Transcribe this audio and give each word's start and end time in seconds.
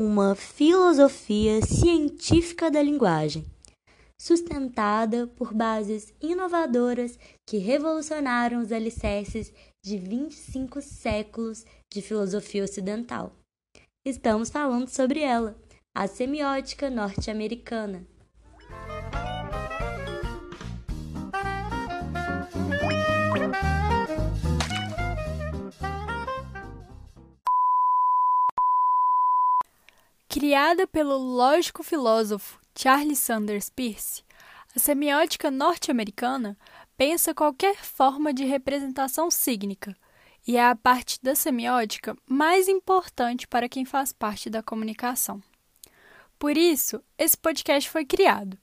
uma 0.00 0.36
filosofia 0.36 1.60
científica 1.60 2.70
da 2.70 2.80
linguagem, 2.80 3.44
sustentada 4.16 5.26
por 5.26 5.52
bases 5.52 6.14
inovadoras 6.20 7.18
que 7.44 7.58
revolucionaram 7.58 8.60
os 8.60 8.70
alicerces 8.70 9.52
de 9.84 9.98
25 9.98 10.80
séculos 10.80 11.64
de 11.92 12.00
filosofia 12.00 12.62
ocidental. 12.62 13.32
Estamos 14.06 14.50
falando 14.50 14.86
sobre 14.86 15.18
ela, 15.18 15.58
a 15.92 16.06
semiótica 16.06 16.88
norte-americana. 16.88 18.06
Criada 30.48 30.86
pelo 30.86 31.18
lógico 31.18 31.82
filósofo 31.82 32.58
Charles 32.74 33.18
Sanders 33.18 33.68
Peirce, 33.68 34.24
a 34.74 34.78
semiótica 34.78 35.50
norte-americana 35.50 36.56
pensa 36.96 37.34
qualquer 37.34 37.76
forma 37.76 38.32
de 38.32 38.46
representação 38.46 39.30
sígnica 39.30 39.94
e 40.46 40.56
é 40.56 40.66
a 40.66 40.74
parte 40.74 41.18
da 41.22 41.34
semiótica 41.34 42.16
mais 42.26 42.66
importante 42.66 43.46
para 43.46 43.68
quem 43.68 43.84
faz 43.84 44.10
parte 44.10 44.48
da 44.48 44.62
comunicação. 44.62 45.42
Por 46.38 46.56
isso, 46.56 47.02
esse 47.18 47.36
podcast 47.36 47.90
foi 47.90 48.06
criado 48.06 48.56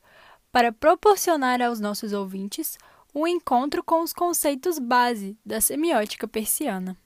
para 0.51 0.71
proporcionar 0.71 1.61
aos 1.61 1.79
nossos 1.79 2.13
ouvintes 2.13 2.79
um 3.13 3.27
encontro 3.27 3.83
com 3.83 4.01
os 4.01 4.11
conceitos 4.11 4.79
base 4.79 5.37
da 5.45 5.61
semiótica 5.61 6.27
persiana. 6.27 6.97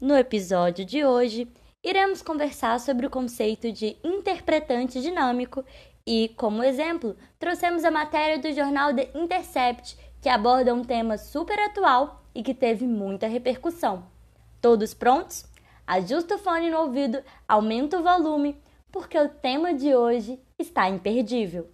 No 0.00 0.16
episódio 0.16 0.84
de 0.84 1.04
hoje, 1.04 1.46
iremos 1.82 2.22
conversar 2.22 2.78
sobre 2.78 3.06
o 3.06 3.10
conceito 3.10 3.72
de 3.72 3.96
interpretante 4.04 5.00
dinâmico 5.00 5.64
e, 6.06 6.32
como 6.36 6.62
exemplo, 6.62 7.16
trouxemos 7.38 7.84
a 7.84 7.90
matéria 7.90 8.38
do 8.38 8.52
jornal 8.52 8.94
The 8.94 9.10
Intercept, 9.14 9.96
que 10.20 10.28
aborda 10.28 10.74
um 10.74 10.84
tema 10.84 11.18
super 11.18 11.58
atual 11.58 12.24
e 12.34 12.42
que 12.42 12.54
teve 12.54 12.86
muita 12.86 13.26
repercussão. 13.26 14.06
Todos 14.60 14.94
prontos? 14.94 15.44
Ajusta 15.86 16.36
o 16.36 16.38
fone 16.38 16.70
no 16.70 16.78
ouvido, 16.78 17.22
aumenta 17.46 17.98
o 17.98 18.02
volume, 18.02 18.56
porque 18.90 19.18
o 19.18 19.28
tema 19.28 19.74
de 19.74 19.94
hoje 19.94 20.40
está 20.58 20.88
imperdível. 20.88 21.68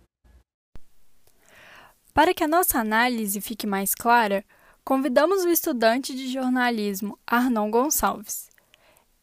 Para 2.15 2.33
que 2.33 2.43
a 2.43 2.49
nossa 2.49 2.81
análise 2.81 3.41
fique 3.41 3.67
mais 3.67 3.95
clara, 3.95 4.45
convidamos 4.85 5.45
o 5.45 5.51
estudante 5.51 6.15
de 6.15 6.29
jornalismo 6.29 7.19
Arnon 7.27 7.71
Gonçalves. 7.71 8.49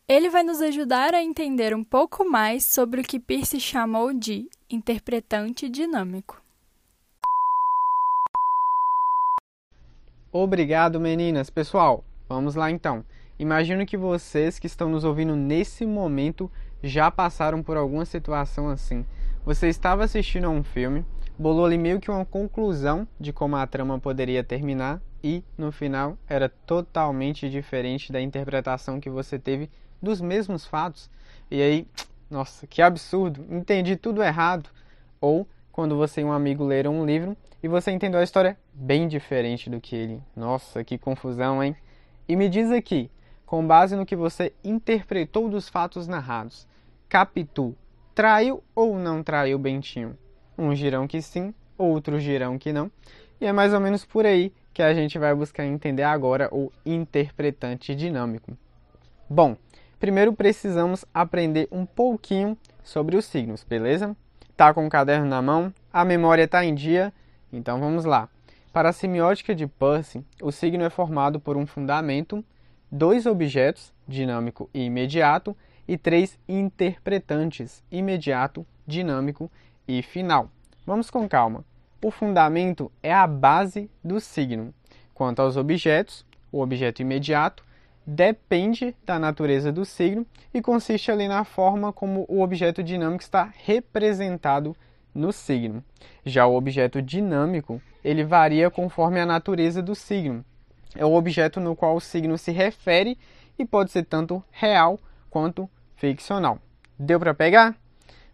Ele 0.08 0.30
vai 0.30 0.44
nos 0.44 0.62
ajudar 0.62 1.16
a 1.16 1.24
entender 1.24 1.76
um 1.76 1.84
pouco 1.84 2.30
mais 2.30 2.64
sobre 2.64 3.02
o 3.02 3.04
que 3.04 3.20
Peirce 3.20 3.60
chamou 3.60 4.14
de 4.14 4.48
interpretante 4.70 5.68
dinâmico. 5.68 6.40
Obrigado, 10.32 11.00
meninas. 11.00 11.50
Pessoal, 11.50 12.06
vamos 12.30 12.54
lá 12.54 12.70
então. 12.70 13.04
Imagino 13.40 13.84
que 13.84 13.98
vocês 13.98 14.60
que 14.60 14.68
estão 14.68 14.90
nos 14.90 15.04
ouvindo 15.04 15.36
nesse 15.36 15.88
momento 15.88 16.52
já 16.84 17.10
passaram 17.10 17.64
por 17.64 17.76
alguma 17.76 18.06
situação 18.06 18.70
assim. 18.70 19.04
Você 19.44 19.70
estava 19.70 20.04
assistindo 20.04 20.46
a 20.46 20.52
um 20.52 20.64
filme, 20.64 21.04
bolou 21.36 21.66
ali 21.66 21.80
meio 21.80 22.00
que 22.00 22.12
uma 22.12 22.26
conclusão 22.26 23.08
de 23.20 23.34
como 23.34 23.56
a 23.56 23.66
trama 23.66 23.98
poderia 23.98 24.44
terminar 24.44 25.02
e, 25.24 25.44
no 25.58 25.72
final, 25.72 26.16
era 26.30 26.48
totalmente 26.48 27.50
diferente 27.50 28.12
da 28.12 28.22
interpretação 28.22 29.00
que 29.00 29.10
você 29.10 29.40
teve 29.40 29.68
dos 30.02 30.22
mesmos 30.22 30.66
fatos. 30.66 31.10
E 31.50 31.62
aí, 31.62 31.88
nossa, 32.30 32.66
que 32.68 32.82
absurdo, 32.82 33.46
entendi 33.50 33.96
tudo 33.96 34.24
errado. 34.24 34.70
Ou 35.22 35.48
quando 35.72 35.98
você 35.98 36.22
e 36.22 36.24
um 36.24 36.32
amigo 36.32 36.64
leram 36.64 37.00
um 37.00 37.06
livro 37.06 37.36
e 37.62 37.68
você 37.68 37.92
entendeu 37.92 38.20
a 38.20 38.24
história 38.24 38.58
bem 38.74 39.08
diferente 39.08 39.70
do 39.70 39.82
que 39.82 39.96
ele. 39.96 40.24
Nossa, 40.36 40.84
que 40.84 40.98
confusão, 40.98 41.64
hein? 41.64 41.76
E 42.28 42.36
me 42.36 42.48
diz 42.48 42.72
aqui, 42.72 43.12
com 43.46 43.66
base 43.66 43.96
no 43.96 44.06
que 44.06 44.16
você 44.16 44.54
interpretou 44.64 45.50
dos 45.50 45.70
fatos 45.70 46.08
narrados, 46.08 46.68
Capitu 47.08 47.76
traiu 48.14 48.64
ou 48.74 48.98
não 48.98 49.22
traiu 49.22 49.60
Bentinho? 49.60 50.18
Um 50.58 50.74
girão 50.74 51.08
que 51.08 51.22
sim, 51.22 51.54
outro 51.78 52.20
girão 52.20 52.58
que 52.58 52.72
não. 52.72 52.90
E 53.40 53.46
é 53.46 53.52
mais 53.52 53.74
ou 53.74 53.80
menos 53.80 54.06
por 54.06 54.26
aí 54.26 54.54
que 54.74 54.82
a 54.82 54.94
gente 54.94 55.20
vai 55.20 55.36
buscar 55.36 55.66
entender 55.66 56.04
agora 56.04 56.50
o 56.52 56.72
interpretante 56.86 57.94
dinâmico. 57.94 58.58
Bom, 59.30 59.58
primeiro 60.06 60.34
precisamos 60.34 61.04
aprender 61.12 61.68
um 61.72 61.84
pouquinho 61.84 62.56
sobre 62.84 63.18
os 63.18 63.26
signos, 63.26 63.64
beleza? 63.64 64.16
Tá 64.56 64.72
com 64.72 64.86
o 64.86 64.90
caderno 64.90 65.26
na 65.26 65.42
mão? 65.42 65.74
A 65.92 66.06
memória 66.06 66.44
está 66.44 66.64
em 66.64 66.76
dia? 66.76 67.12
Então 67.52 67.80
vamos 67.80 68.06
lá. 68.06 68.30
Para 68.72 68.90
a 68.90 68.94
semiótica 68.94 69.56
de 69.56 69.66
Peirce, 69.66 70.24
o 70.40 70.52
signo 70.52 70.84
é 70.84 70.92
formado 70.92 71.40
por 71.40 71.58
um 71.58 71.66
fundamento, 71.66 72.46
dois 72.92 73.26
objetos, 73.26 73.92
dinâmico 74.08 74.70
e 74.72 74.84
imediato, 74.84 75.58
e 75.88 75.98
três 75.98 76.38
interpretantes, 76.48 77.84
imediato, 77.92 78.64
dinâmico 78.86 79.50
e 79.88 80.04
final. 80.04 80.52
Vamos 80.86 81.10
com 81.10 81.28
calma. 81.28 81.66
O 82.00 82.12
fundamento 82.12 82.92
é 83.02 83.12
a 83.12 83.26
base 83.26 83.90
do 84.04 84.20
signo. 84.20 84.72
Quanto 85.16 85.42
aos 85.42 85.58
objetos, 85.58 86.24
o 86.52 86.62
objeto 86.62 87.02
imediato 87.02 87.66
depende 88.06 88.96
da 89.06 89.18
natureza 89.18 89.72
do 89.72 89.84
signo 89.84 90.26
e 90.54 90.62
consiste 90.62 91.12
ali 91.12 91.28
na 91.28 91.44
forma 91.44 91.92
como 91.92 92.26
o 92.28 92.42
objeto 92.42 92.84
dinâmico 92.84 93.24
está 93.24 93.52
representado 93.64 94.76
no 95.14 95.32
signo. 95.32 95.84
Já 96.26 96.46
o 96.46 96.56
objeto 96.56 97.02
dinâmico, 97.02 97.82
ele 98.04 98.24
varia 98.24 98.70
conforme 98.70 99.20
a 99.20 99.26
natureza 99.26 99.82
do 99.82 99.96
signo. 99.96 100.44
É 100.96 101.06
o 101.06 101.14
objeto 101.14 101.60
no 101.60 101.76
qual 101.76 101.96
o 101.96 102.02
signo 102.02 102.38
se 102.38 102.52
refere 102.52 103.18
e 103.58 103.66
pode 103.66 103.92
ser 103.92 104.04
tanto 104.04 104.44
real 104.52 105.00
quanto 105.30 105.70
ficcional. 105.96 106.60
Deu 107.00 107.20
para 107.20 107.34
pegar? 107.34 107.76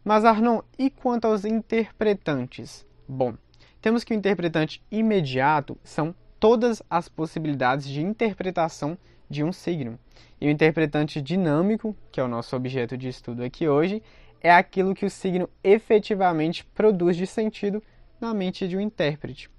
Mas 0.04 0.26
Arnon, 0.26 0.62
e 0.78 0.90
quanto 0.90 1.26
aos 1.26 1.46
interpretantes? 1.46 2.86
Bom, 3.08 3.36
temos 3.80 4.04
que 4.04 4.14
o 4.14 4.18
interpretante 4.18 4.84
imediato 4.92 5.78
são 5.84 6.14
todas 6.40 6.82
as 6.90 7.08
possibilidades 7.08 7.88
de 7.88 8.02
interpretação 8.02 8.98
de 9.32 9.44
um 9.44 9.52
signo. 9.52 9.98
E 10.40 10.48
o 10.48 10.50
interpretante 10.50 11.22
dinâmico, 11.22 11.96
que 12.12 12.20
é 12.20 12.24
o 12.24 12.28
nosso 12.28 12.56
objeto 12.56 12.98
de 12.98 13.08
estudo 13.08 13.44
aqui 13.44 13.68
hoje, 13.68 14.04
é 14.42 14.52
aquilo 14.52 14.94
que 14.94 15.06
o 15.06 15.10
signo 15.10 15.50
efetivamente 15.64 16.66
produz 16.76 17.16
de 17.16 17.26
sentido 17.26 17.82
na 18.20 18.34
mente 18.34 18.68
de 18.68 18.76
um 18.76 18.82
intérprete. 18.82 19.50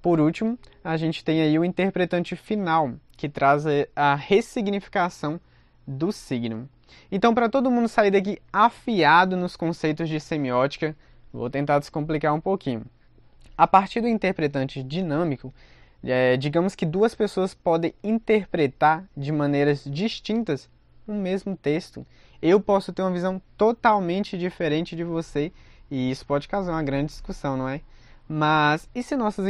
Por 0.00 0.18
último, 0.18 0.58
a 0.82 0.96
gente 0.96 1.22
tem 1.22 1.42
aí 1.42 1.58
o 1.58 1.64
interpretante 1.64 2.34
final, 2.34 2.94
que 3.16 3.28
traz 3.28 3.64
a 3.94 4.14
ressignificação 4.14 5.38
do 5.86 6.10
signo. 6.10 6.68
Então, 7.12 7.34
para 7.34 7.48
todo 7.48 7.70
mundo 7.70 7.88
sair 7.88 8.10
daqui 8.10 8.38
afiado 8.52 9.36
nos 9.36 9.56
conceitos 9.56 10.08
de 10.08 10.18
semiótica, 10.18 10.96
vou 11.32 11.50
tentar 11.50 11.78
descomplicar 11.78 12.34
um 12.34 12.40
pouquinho. 12.40 12.84
A 13.58 13.66
partir 13.66 14.00
do 14.00 14.08
interpretante 14.08 14.82
dinâmico, 14.82 15.52
é, 16.02 16.36
digamos 16.36 16.74
que 16.74 16.86
duas 16.86 17.14
pessoas 17.14 17.54
podem 17.54 17.94
interpretar 18.02 19.04
de 19.16 19.30
maneiras 19.30 19.84
distintas 19.84 20.68
o 21.06 21.12
mesmo 21.12 21.56
texto. 21.56 22.06
Eu 22.40 22.60
posso 22.60 22.92
ter 22.92 23.02
uma 23.02 23.10
visão 23.10 23.40
totalmente 23.56 24.38
diferente 24.38 24.96
de 24.96 25.04
você 25.04 25.52
e 25.90 26.10
isso 26.10 26.24
pode 26.24 26.48
causar 26.48 26.72
uma 26.72 26.82
grande 26.82 27.06
discussão, 27.06 27.56
não 27.56 27.68
é? 27.68 27.80
Mas 28.28 28.88
e 28.94 29.02
se 29.02 29.16
nossas 29.16 29.46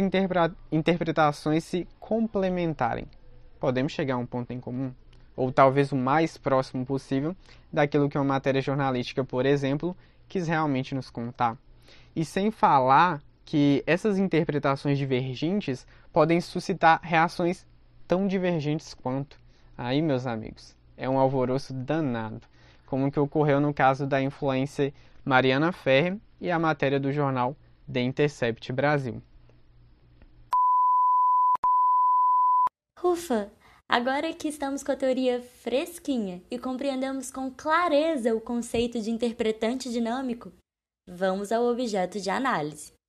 interpretações 0.72 1.64
se 1.64 1.86
complementarem? 2.00 3.06
Podemos 3.60 3.92
chegar 3.92 4.14
a 4.14 4.18
um 4.18 4.26
ponto 4.26 4.52
em 4.52 4.58
comum? 4.58 4.92
Ou 5.36 5.52
talvez 5.52 5.92
o 5.92 5.96
mais 5.96 6.38
próximo 6.38 6.84
possível 6.84 7.36
daquilo 7.72 8.08
que 8.08 8.16
uma 8.16 8.24
matéria 8.24 8.60
jornalística, 8.60 9.22
por 9.22 9.44
exemplo, 9.44 9.94
quis 10.28 10.48
realmente 10.48 10.94
nos 10.94 11.10
contar. 11.10 11.58
E 12.16 12.24
sem 12.24 12.50
falar 12.50 13.22
que 13.50 13.82
essas 13.84 14.16
interpretações 14.16 14.96
divergentes 14.96 15.84
podem 16.12 16.40
suscitar 16.40 17.00
reações 17.02 17.66
tão 18.06 18.28
divergentes 18.28 18.94
quanto. 18.94 19.40
Aí, 19.76 20.00
meus 20.00 20.24
amigos, 20.24 20.76
é 20.96 21.10
um 21.10 21.18
alvoroço 21.18 21.74
danado, 21.74 22.42
como 22.86 23.08
o 23.08 23.10
que 23.10 23.18
ocorreu 23.18 23.60
no 23.60 23.74
caso 23.74 24.06
da 24.06 24.22
influência 24.22 24.94
Mariana 25.24 25.72
Ferre 25.72 26.16
e 26.40 26.48
a 26.48 26.60
matéria 26.60 27.00
do 27.00 27.12
jornal 27.12 27.56
The 27.92 28.00
Intercept 28.02 28.72
Brasil. 28.72 29.20
Ufa! 33.02 33.50
Agora 33.88 34.32
que 34.32 34.46
estamos 34.46 34.84
com 34.84 34.92
a 34.92 34.96
teoria 34.96 35.42
fresquinha 35.42 36.40
e 36.48 36.56
compreendemos 36.56 37.32
com 37.32 37.50
clareza 37.50 38.32
o 38.32 38.40
conceito 38.40 39.00
de 39.00 39.10
interpretante 39.10 39.90
dinâmico, 39.90 40.52
vamos 41.08 41.50
ao 41.50 41.64
objeto 41.64 42.20
de 42.20 42.30
análise. 42.30 42.99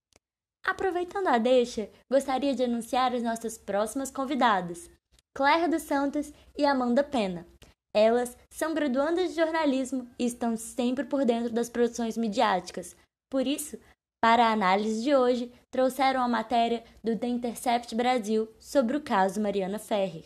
Aproveitando 0.64 1.28
a 1.28 1.38
deixa, 1.38 1.90
gostaria 2.10 2.56
de 2.56 2.64
anunciar 2.64 3.14
as 3.14 3.24
nossas 3.24 3.58
próximas 3.58 4.12
convidadas, 4.12 4.90
Claire 5.34 5.68
dos 5.68 5.82
Santos 5.82 6.32
e 6.58 6.66
Amanda 6.66 7.04
Pena. 7.04 7.48
Elas 7.94 8.38
são 8.50 8.74
graduandas 8.74 9.30
de 9.30 9.36
jornalismo 9.36 10.08
e 10.18 10.26
estão 10.26 10.56
sempre 10.56 11.04
por 11.04 11.26
dentro 11.26 11.52
das 11.52 11.70
produções 11.70 12.16
midiáticas. 12.16 12.96
Por 13.30 13.48
isso, 13.48 13.78
para 14.22 14.48
a 14.48 14.52
análise 14.52 15.04
de 15.04 15.16
hoje, 15.16 15.52
trouxeram 15.72 16.22
a 16.22 16.28
matéria 16.28 16.84
do 17.04 17.18
The 17.18 17.28
Intercept 17.28 17.96
Brasil 17.96 18.48
sobre 18.60 18.96
o 18.96 19.02
caso 19.02 19.42
Mariana 19.42 19.80
Ferrer. 19.80 20.26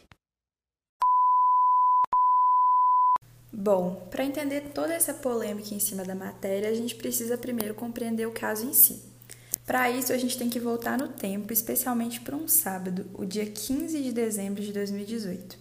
Bom, 3.54 4.08
para 4.12 4.26
entender 4.26 4.74
toda 4.74 4.94
essa 4.94 5.14
polêmica 5.14 5.74
em 5.74 5.80
cima 5.80 6.04
da 6.04 6.14
matéria, 6.14 6.70
a 6.70 6.74
gente 6.74 6.94
precisa 6.94 7.38
primeiro 7.38 7.74
compreender 7.74 8.28
o 8.28 8.34
caso 8.34 8.68
em 8.68 8.74
si. 8.74 9.15
Para 9.66 9.90
isso, 9.90 10.14
a 10.14 10.18
gente 10.18 10.38
tem 10.38 10.48
que 10.48 10.60
voltar 10.60 10.98
no 10.98 11.08
tempo, 11.08 11.52
especialmente 11.52 12.22
para 12.22 12.36
um 12.36 12.48
sábado, 12.48 13.10
o 13.16 13.26
dia 13.26 13.46
15 13.48 14.00
de 14.00 14.12
dezembro 14.12 14.62
de 14.62 14.72
2018. 14.72 15.58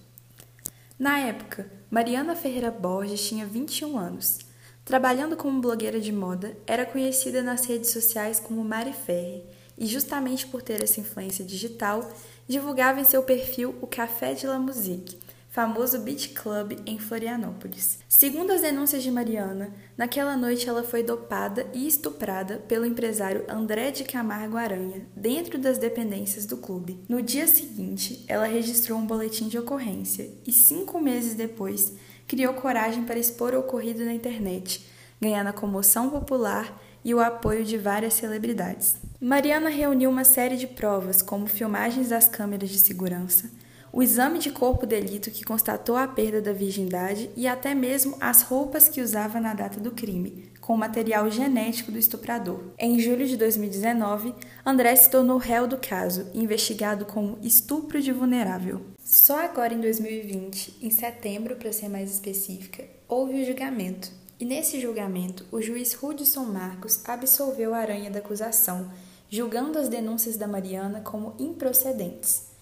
Na 0.99 1.19
época, 1.21 1.71
Mariana 1.91 2.37
Ferreira 2.37 2.71
Borges 2.71 3.27
tinha 3.27 3.47
21 3.47 3.99
anos. 3.99 4.41
Trabalhando 4.85 5.37
como 5.37 5.61
blogueira 5.61 5.99
de 5.99 6.13
moda, 6.13 6.55
era 6.67 6.85
conhecida 6.85 7.43
nas 7.43 7.65
redes 7.65 7.91
sociais 7.91 8.39
como 8.39 8.63
Mari 8.63 8.93
Ferre 8.93 9.43
e, 9.79 9.87
justamente 9.87 10.47
por 10.47 10.61
ter 10.61 10.83
essa 10.85 11.01
influência 11.01 11.43
digital, 11.43 12.13
divulgava 12.47 13.01
em 13.01 13.05
seu 13.05 13.23
perfil 13.23 13.75
o 13.81 13.87
Café 13.87 14.35
de 14.35 14.47
la 14.47 14.59
Musique, 14.59 15.19
famoso 15.55 16.01
beach 16.01 16.31
club 16.31 16.81
em 16.85 16.99
Florianópolis. 16.99 18.01
Segundo 18.09 18.51
as 18.51 18.63
denúncias 18.63 19.05
de 19.05 19.11
Mariana, 19.13 19.73
naquela 19.97 20.37
noite 20.37 20.69
ela 20.69 20.83
foi 20.83 21.05
dopada 21.05 21.65
e 21.73 21.87
estuprada 21.87 22.57
pelo 22.67 22.85
empresário 22.85 23.45
André 23.49 23.93
de 23.93 24.03
Camargo 24.03 24.57
Aranha, 24.57 25.07
dentro 25.15 25.57
das 25.57 25.79
dependências 25.79 26.45
do 26.45 26.57
clube. 26.57 26.99
No 27.09 27.23
dia 27.23 27.47
seguinte, 27.47 28.25
ela 28.27 28.47
registrou 28.47 28.99
um 28.99 29.07
boletim 29.07 29.47
de 29.47 29.57
ocorrência 29.57 30.29
e, 30.45 30.51
cinco 30.51 31.01
meses 31.01 31.35
depois, 31.35 31.93
criou 32.27 32.55
coragem 32.55 33.05
para 33.05 33.21
expor 33.21 33.55
o 33.55 33.61
ocorrido 33.61 34.05
na 34.05 34.13
internet, 34.13 34.85
ganhando 35.21 35.51
a 35.51 35.53
comoção 35.53 36.11
popular 36.11 36.83
e 37.05 37.15
o 37.15 37.21
apoio 37.21 37.65
de 37.65 37.79
várias 37.79 38.15
celebridades. 38.15 38.97
Mariana 39.21 39.71
reuniu 39.71 40.11
uma 40.11 40.25
série 40.25 40.57
de 40.57 40.67
provas, 40.67 41.23
como 41.23 41.47
filmagens 41.47 42.09
das 42.09 42.27
câmeras 42.27 42.71
de 42.71 42.79
segurança 42.81 43.63
o 43.95 44.03
exame 44.03 44.41
de 44.41 44.51
corpo 44.51 44.85
delito 44.85 45.31
que 45.31 45.45
constatou 45.45 45.95
a 45.95 46.09
perda 46.09 46.43
da 46.43 46.53
virgindade 46.53 47.31
e 47.37 47.47
até 47.47 47.77
mesmo 47.77 48.17
as 48.19 48.43
roupas 48.43 48.89
que 48.89 49.01
usava 49.01 49.39
na 49.39 49.55
data 49.55 49.79
do 49.79 49.93
crime, 49.93 50.51
com 50.61 50.75
o 50.75 50.77
material 50.77 51.31
genético 51.31 51.93
do 51.93 51.99
estuprador. 51.99 52.73
Em 52.77 52.99
julho 52.99 53.25
de 53.25 53.37
2019, 53.37 54.35
André 54.67 54.97
se 54.97 55.09
tornou 55.09 55.39
réu 55.39 55.69
do 55.69 55.77
caso, 55.77 56.27
investigado 56.35 57.05
como 57.05 57.39
estupro 57.41 58.03
de 58.03 58.11
vulnerável. 58.11 58.81
Só 59.05 59.45
agora 59.45 59.73
em 59.73 59.81
2020, 59.81 60.79
em 60.83 60.91
setembro 60.91 61.55
para 61.55 61.73
ser 61.73 61.89
mais 61.89 62.11
específica, 62.11 62.85
houve 63.07 63.43
o 63.43 63.47
julgamento. 63.47 64.11
E 64.41 64.45
nesse 64.45 64.81
julgamento, 64.81 65.47
o 65.53 65.63
juiz 65.63 65.95
Rudson 65.95 66.47
Marcos 66.47 67.01
absolveu 67.05 67.73
a 67.73 67.79
Aranha 67.79 68.11
da 68.11 68.19
acusação, 68.19 68.91
julgando 69.31 69.79
as 69.79 69.89
denúncias 69.89 70.37
da 70.37 70.49
Mariana 70.49 71.01
como 71.01 71.37
improcedentes. 71.39 72.54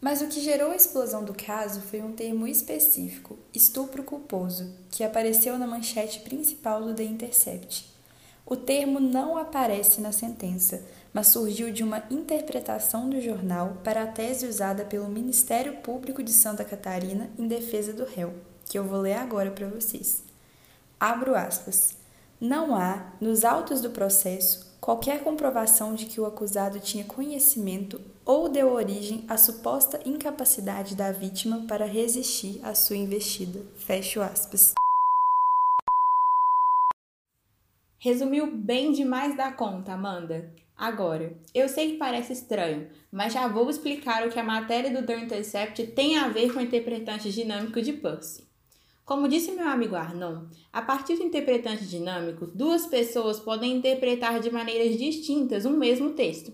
Mas 0.00 0.22
o 0.22 0.28
que 0.28 0.40
gerou 0.40 0.70
a 0.70 0.76
explosão 0.76 1.22
do 1.22 1.34
caso 1.34 1.82
foi 1.82 2.00
um 2.00 2.12
termo 2.12 2.46
específico, 2.46 3.38
estupro 3.52 4.02
culposo, 4.02 4.72
que 4.90 5.04
apareceu 5.04 5.58
na 5.58 5.66
manchete 5.66 6.20
principal 6.20 6.82
do 6.82 6.94
The 6.94 7.04
Intercept. 7.04 7.90
O 8.46 8.56
termo 8.56 8.98
não 8.98 9.36
aparece 9.36 10.00
na 10.00 10.10
sentença, 10.10 10.82
mas 11.12 11.28
surgiu 11.28 11.70
de 11.70 11.82
uma 11.82 12.02
interpretação 12.10 13.10
do 13.10 13.20
jornal 13.20 13.76
para 13.84 14.02
a 14.02 14.06
tese 14.06 14.46
usada 14.46 14.84
pelo 14.84 15.08
Ministério 15.08 15.76
Público 15.78 16.22
de 16.22 16.32
Santa 16.32 16.64
Catarina 16.64 17.30
em 17.38 17.46
defesa 17.46 17.92
do 17.92 18.04
réu, 18.04 18.32
que 18.64 18.78
eu 18.78 18.84
vou 18.84 19.00
ler 19.00 19.14
agora 19.14 19.50
para 19.50 19.68
vocês. 19.68 20.22
Abro 20.98 21.34
aspas. 21.34 21.94
Não 22.40 22.74
há, 22.74 23.12
nos 23.20 23.44
autos 23.44 23.82
do 23.82 23.90
processo, 23.90 24.74
qualquer 24.80 25.22
comprovação 25.22 25.94
de 25.94 26.06
que 26.06 26.20
o 26.20 26.24
acusado 26.24 26.80
tinha 26.80 27.04
conhecimento 27.04 28.00
ou 28.30 28.48
deu 28.48 28.72
origem 28.72 29.24
à 29.26 29.36
suposta 29.36 30.00
incapacidade 30.06 30.94
da 30.94 31.10
vítima 31.10 31.64
para 31.66 31.84
resistir 31.84 32.60
à 32.62 32.76
sua 32.76 32.94
investida. 32.94 33.66
Fecho 33.74 34.20
aspas. 34.20 34.72
Resumiu 37.98 38.56
bem 38.56 38.92
demais 38.92 39.36
da 39.36 39.50
conta, 39.50 39.94
Amanda. 39.94 40.48
Agora, 40.78 41.36
eu 41.52 41.68
sei 41.68 41.90
que 41.90 41.96
parece 41.96 42.32
estranho, 42.32 42.88
mas 43.10 43.32
já 43.32 43.48
vou 43.48 43.68
explicar 43.68 44.24
o 44.24 44.30
que 44.30 44.38
a 44.38 44.44
matéria 44.44 44.92
do 44.92 45.04
The 45.04 45.24
Intercept 45.24 45.88
tem 45.88 46.16
a 46.16 46.28
ver 46.28 46.52
com 46.52 46.60
o 46.60 46.62
interpretante 46.62 47.32
dinâmico 47.32 47.82
de 47.82 47.94
Percy. 47.94 48.44
Como 49.04 49.26
disse 49.26 49.50
meu 49.50 49.68
amigo 49.68 49.96
Arnon, 49.96 50.44
a 50.72 50.80
partir 50.80 51.16
do 51.16 51.24
interpretante 51.24 51.84
dinâmico, 51.84 52.46
duas 52.46 52.86
pessoas 52.86 53.40
podem 53.40 53.72
interpretar 53.72 54.38
de 54.38 54.52
maneiras 54.52 54.96
distintas 54.96 55.66
um 55.66 55.76
mesmo 55.76 56.10
texto. 56.10 56.52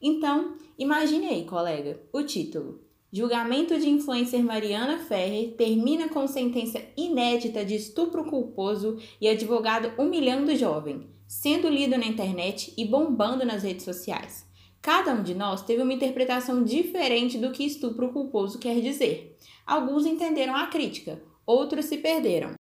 Então, 0.00 0.56
imagine 0.78 1.26
aí, 1.28 1.44
colega, 1.44 2.00
o 2.12 2.22
título. 2.22 2.80
Julgamento 3.12 3.78
de 3.78 3.90
influencer 3.90 4.42
Mariana 4.42 4.98
Ferrer 4.98 5.54
termina 5.56 6.08
com 6.08 6.26
sentença 6.26 6.80
inédita 6.96 7.64
de 7.64 7.74
estupro 7.74 8.24
culposo 8.24 8.98
e 9.20 9.28
advogado 9.28 9.92
humilhando 10.00 10.56
jovem, 10.56 11.08
sendo 11.26 11.68
lido 11.68 11.98
na 11.98 12.06
internet 12.06 12.72
e 12.78 12.84
bombando 12.84 13.44
nas 13.44 13.64
redes 13.64 13.84
sociais. 13.84 14.48
Cada 14.80 15.12
um 15.12 15.22
de 15.22 15.34
nós 15.34 15.62
teve 15.62 15.82
uma 15.82 15.92
interpretação 15.92 16.62
diferente 16.64 17.36
do 17.36 17.52
que 17.52 17.64
estupro 17.64 18.10
culposo 18.10 18.58
quer 18.58 18.80
dizer. 18.80 19.36
Alguns 19.66 20.06
entenderam 20.06 20.56
a 20.56 20.68
crítica, 20.68 21.20
outros 21.44 21.86
se 21.86 21.98
perderam. 21.98 22.54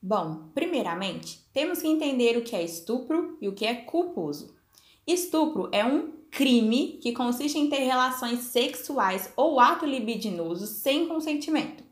Bom, 0.00 0.50
primeiramente, 0.54 1.40
temos 1.52 1.80
que 1.80 1.88
entender 1.88 2.36
o 2.36 2.42
que 2.42 2.54
é 2.54 2.62
estupro 2.62 3.38
e 3.40 3.48
o 3.48 3.54
que 3.54 3.64
é 3.64 3.74
culposo. 3.74 4.54
Estupro 5.06 5.68
é 5.72 5.84
um 5.84 6.12
crime 6.34 6.98
que 7.00 7.12
consiste 7.12 7.56
em 7.56 7.68
ter 7.68 7.78
relações 7.78 8.40
sexuais 8.40 9.32
ou 9.36 9.60
ato 9.60 9.86
libidinoso 9.86 10.66
sem 10.66 11.06
consentimento. 11.06 11.84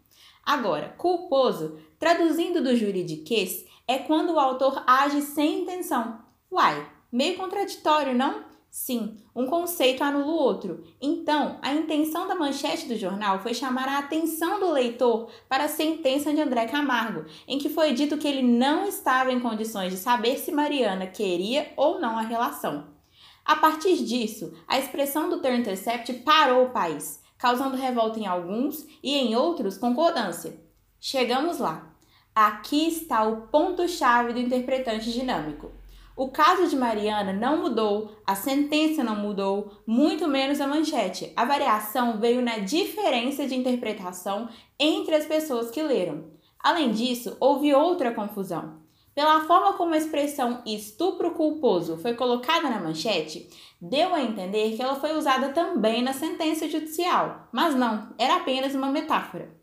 Agora, 0.45 0.89
culposo, 0.99 1.79
traduzindo 1.97 2.61
do 2.61 2.77
juridiquês, 2.77 3.65
é 3.87 3.99
quando 3.99 4.33
o 4.33 4.41
autor 4.41 4.83
age 4.85 5.23
sem 5.23 5.63
intenção. 5.63 6.19
Uai, 6.51 6.91
meio 7.13 7.37
contraditório, 7.37 8.17
não? 8.17 8.43
Sim, 8.69 9.17
um 9.37 9.47
conceito 9.47 10.03
anula 10.03 10.27
o 10.27 10.35
outro. 10.35 10.83
Então, 11.01 11.59
a 11.63 11.73
intenção 11.73 12.27
da 12.27 12.35
manchete 12.35 12.89
do 12.89 12.97
jornal 12.97 13.39
foi 13.39 13.55
chamar 13.55 13.87
a 13.87 13.99
atenção 13.99 14.59
do 14.59 14.73
leitor 14.73 15.31
para 15.49 15.65
a 15.65 15.69
sentença 15.69 16.33
de 16.33 16.41
André 16.41 16.67
Camargo, 16.67 17.27
em 17.47 17.59
que 17.59 17.69
foi 17.69 17.93
dito 17.93 18.19
que 18.19 18.27
ele 18.27 18.43
não 18.43 18.89
estava 18.89 19.31
em 19.31 19.39
condições 19.39 19.93
de 19.93 19.99
saber 19.99 20.39
se 20.39 20.51
Mariana 20.51 21.07
queria 21.07 21.73
ou 21.77 22.01
não 22.01 22.19
a 22.19 22.23
relação. 22.23 23.02
A 23.45 23.57
partir 23.57 24.05
disso, 24.05 24.53
a 24.69 24.79
expressão 24.79 25.29
do 25.29 25.41
The 25.41 25.57
Intercept 25.57 26.13
parou 26.21 26.67
o 26.67 26.71
país, 26.71 27.21
causando 27.37 27.77
revolta 27.77 28.21
em 28.21 28.27
alguns 28.27 28.87
e 29.03 29.17
em 29.17 29.35
outros 29.35 29.77
concordância. 29.77 30.61
Chegamos 31.01 31.59
lá. 31.59 31.93
Aqui 32.35 32.87
está 32.89 33.25
o 33.25 33.49
ponto-chave 33.49 34.33
do 34.33 34.39
interpretante 34.39 35.13
dinâmico. 35.13 35.73
O 36.15 36.29
caso 36.29 36.69
de 36.69 36.77
Mariana 36.77 37.33
não 37.33 37.57
mudou, 37.57 38.23
a 38.27 38.35
sentença 38.35 39.03
não 39.03 39.17
mudou, 39.17 39.83
muito 39.87 40.29
menos 40.29 40.61
a 40.61 40.67
manchete. 40.67 41.33
A 41.35 41.45
variação 41.45 42.21
veio 42.21 42.43
na 42.43 42.59
diferença 42.59 43.47
de 43.47 43.57
interpretação 43.57 44.49
entre 44.79 45.15
as 45.15 45.25
pessoas 45.25 45.71
que 45.71 45.83
leram. 45.83 46.31
Além 46.61 46.93
disso, 46.93 47.37
houve 47.41 47.75
outra 47.75 48.13
confusão. 48.13 48.82
Pela 49.15 49.41
forma 49.41 49.75
como 49.75 49.95
a 49.95 49.99
expressão 49.99 50.63
estupro 50.65 51.33
culposo 51.33 51.99
foi 51.99 52.15
colocada 52.15 52.71
na 52.71 52.81
manchete, 52.81 53.49
deu 53.81 54.15
a 54.15 54.23
entender 54.23 54.75
que 54.75 54.83
ela 54.83 54.95
foi 54.95 55.15
usada 55.15 55.51
também 55.51 56.03
na 56.03 56.15
sentença 56.15 56.69
judicial, 56.69 57.49
mas 57.53 57.75
não, 57.75 58.15
era 58.17 58.37
apenas 58.37 58.75
uma 58.75 58.91
metáfora. 58.91 59.55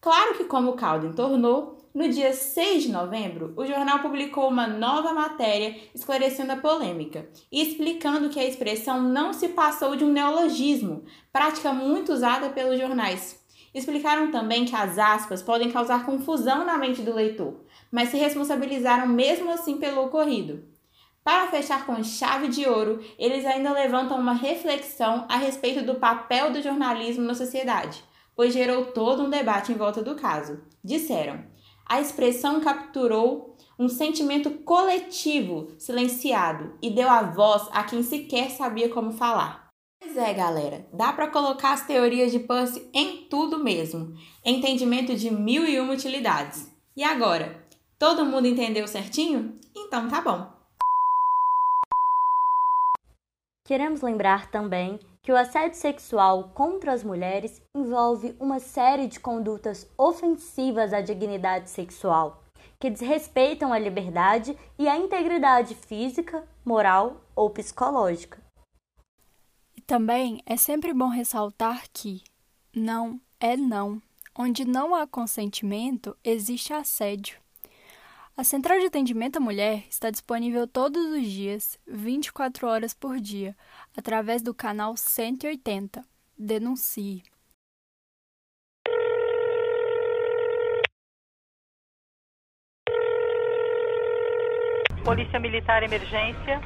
Claro 0.00 0.34
que, 0.36 0.44
como 0.44 0.70
o 0.70 0.76
caldo 0.76 1.06
entornou, 1.06 1.78
no 1.94 2.08
dia 2.08 2.32
6 2.32 2.84
de 2.84 2.88
novembro, 2.90 3.52
o 3.56 3.66
jornal 3.66 4.00
publicou 4.00 4.48
uma 4.48 4.66
nova 4.66 5.12
matéria 5.12 5.76
esclarecendo 5.94 6.52
a 6.52 6.56
polêmica 6.56 7.28
e 7.52 7.62
explicando 7.62 8.30
que 8.30 8.40
a 8.40 8.44
expressão 8.44 9.02
não 9.02 9.32
se 9.32 9.50
passou 9.50 9.94
de 9.94 10.02
um 10.02 10.10
neologismo, 10.10 11.04
prática 11.30 11.72
muito 11.72 12.12
usada 12.12 12.48
pelos 12.48 12.80
jornais. 12.80 13.40
Explicaram 13.74 14.30
também 14.30 14.64
que 14.64 14.74
as 14.74 14.98
aspas 14.98 15.42
podem 15.42 15.70
causar 15.70 16.04
confusão 16.04 16.64
na 16.64 16.76
mente 16.76 17.02
do 17.02 17.14
leitor, 17.14 17.60
mas 17.92 18.08
se 18.08 18.16
responsabilizaram 18.16 19.06
mesmo 19.06 19.52
assim 19.52 19.76
pelo 19.76 20.02
ocorrido. 20.06 20.64
Para 21.22 21.48
fechar 21.48 21.86
com 21.86 22.02
chave 22.02 22.48
de 22.48 22.66
ouro, 22.66 23.00
eles 23.16 23.44
ainda 23.44 23.72
levantam 23.72 24.18
uma 24.18 24.32
reflexão 24.32 25.26
a 25.28 25.36
respeito 25.36 25.84
do 25.84 25.96
papel 25.96 26.52
do 26.52 26.62
jornalismo 26.62 27.22
na 27.22 27.34
sociedade, 27.34 28.02
pois 28.34 28.52
gerou 28.52 28.86
todo 28.86 29.22
um 29.22 29.30
debate 29.30 29.70
em 29.70 29.76
volta 29.76 30.02
do 30.02 30.16
caso. 30.16 30.60
Disseram: 30.82 31.44
a 31.86 32.00
expressão 32.00 32.60
capturou 32.60 33.56
um 33.78 33.88
sentimento 33.88 34.50
coletivo 34.50 35.68
silenciado 35.78 36.76
e 36.80 36.90
deu 36.90 37.08
a 37.08 37.22
voz 37.22 37.68
a 37.70 37.84
quem 37.84 38.02
sequer 38.02 38.50
sabia 38.50 38.88
como 38.88 39.12
falar. 39.12 39.68
Pois 40.00 40.16
é, 40.16 40.32
galera, 40.34 40.86
dá 40.92 41.12
para 41.12 41.28
colocar 41.28 41.72
as 41.72 41.86
teorias 41.86 42.32
de 42.32 42.40
Percy 42.40 42.88
em 42.92 43.28
tudo 43.28 43.62
mesmo. 43.62 44.14
Entendimento 44.44 45.14
de 45.14 45.30
mil 45.30 45.66
e 45.66 45.78
uma 45.78 45.92
utilidades. 45.92 46.70
E 46.96 47.04
agora? 47.04 47.61
Todo 48.02 48.26
mundo 48.26 48.48
entendeu 48.48 48.88
certinho? 48.88 49.60
Então 49.76 50.08
tá 50.08 50.20
bom. 50.20 50.52
Queremos 53.64 54.00
lembrar 54.00 54.50
também 54.50 54.98
que 55.22 55.30
o 55.30 55.36
assédio 55.36 55.78
sexual 55.78 56.48
contra 56.48 56.92
as 56.92 57.04
mulheres 57.04 57.62
envolve 57.72 58.34
uma 58.40 58.58
série 58.58 59.06
de 59.06 59.20
condutas 59.20 59.88
ofensivas 59.96 60.92
à 60.92 61.00
dignidade 61.00 61.70
sexual, 61.70 62.42
que 62.80 62.90
desrespeitam 62.90 63.72
a 63.72 63.78
liberdade 63.78 64.58
e 64.76 64.88
a 64.88 64.96
integridade 64.96 65.76
física, 65.76 66.42
moral 66.64 67.20
ou 67.36 67.50
psicológica. 67.50 68.42
E 69.76 69.80
também 69.80 70.42
é 70.44 70.56
sempre 70.56 70.92
bom 70.92 71.06
ressaltar 71.06 71.84
que 71.92 72.20
não 72.74 73.20
é 73.38 73.56
não. 73.56 74.02
Onde 74.36 74.64
não 74.64 74.92
há 74.92 75.06
consentimento, 75.06 76.16
existe 76.24 76.72
assédio. 76.72 77.41
A 78.34 78.44
Central 78.44 78.80
de 78.80 78.86
Atendimento 78.86 79.36
à 79.36 79.40
Mulher 79.40 79.84
está 79.90 80.10
disponível 80.10 80.66
todos 80.66 81.04
os 81.12 81.22
dias, 81.22 81.78
24 81.86 82.66
horas 82.66 82.94
por 82.94 83.20
dia, 83.20 83.54
através 83.94 84.40
do 84.40 84.54
canal 84.54 84.96
180. 84.96 86.02
Denuncie. 86.38 87.22
Polícia 95.04 95.38
Militar 95.38 95.82
Emergência. 95.82 96.58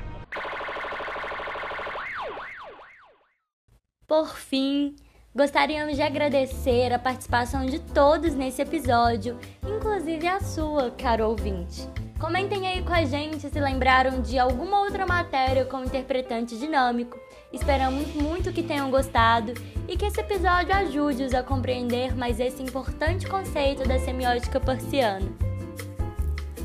Por 4.07 4.37
fim, 4.37 4.95
Gostaríamos 5.37 5.97
de 5.97 6.03
agradecer 6.03 6.95
a 6.95 6.99
participação 6.99 7.67
de 7.67 7.79
todos 7.79 8.33
nesse 8.33 8.63
episódio, 8.63 9.37
inclusive 9.63 10.27
a 10.27 10.41
sua, 10.41 10.91
caro 10.93 11.29
ouvinte. 11.29 11.87
Comentem 12.19 12.67
aí 12.67 12.83
com 12.83 12.95
a 12.95 13.05
gente 13.05 13.51
se 13.51 13.61
lembraram 13.61 14.23
de 14.23 14.39
alguma 14.39 14.81
outra 14.81 15.05
matéria 15.05 15.67
com 15.67 15.85
interpretante 15.85 16.57
dinâmico. 16.57 17.19
Esperamos 17.53 18.15
muito 18.15 18.51
que 18.51 18.63
tenham 18.63 18.91
gostado 18.91 19.53
e 19.87 19.95
que 19.95 20.07
esse 20.07 20.23
episódio 20.23 20.75
ajude-os 20.75 21.35
a 21.35 21.43
compreender 21.43 22.17
mais 22.17 22.41
esse 22.41 22.63
importante 22.63 23.27
conceito 23.27 23.87
da 23.87 23.99
semiótica 23.99 24.59
persiana. 24.59 25.31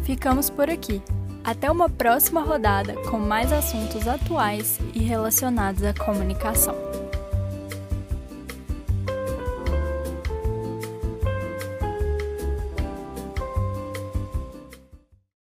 Ficamos 0.06 0.50
por 0.50 0.70
aqui. 0.70 1.02
Até 1.44 1.70
uma 1.70 1.90
próxima 1.90 2.40
rodada 2.40 2.94
com 3.10 3.18
mais 3.18 3.52
assuntos 3.52 4.08
atuais 4.08 4.80
e 4.94 5.00
relacionados 5.00 5.84
à 5.84 5.94
comunicação. 5.94 6.91